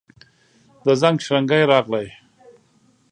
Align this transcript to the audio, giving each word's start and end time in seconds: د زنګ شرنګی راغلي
د 0.85 0.87
زنګ 1.01 1.17
شرنګی 1.25 1.61
راغلي 1.71 2.07